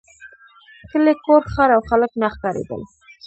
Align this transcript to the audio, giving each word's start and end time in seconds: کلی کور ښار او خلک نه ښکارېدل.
کلی 0.89 1.13
کور 1.25 1.41
ښار 1.53 1.69
او 1.75 1.81
خلک 1.89 2.11
نه 2.21 2.27
ښکارېدل. 2.33 2.81